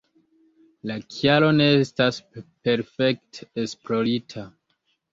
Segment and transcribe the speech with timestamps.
[0.91, 4.53] La kialo ne estas perfekte esplorita.